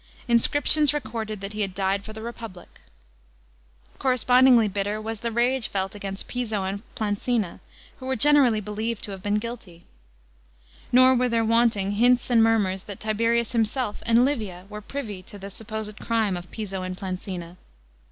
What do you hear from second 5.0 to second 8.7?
the rage felt agdnr.it Tiso and Plandna, who were generally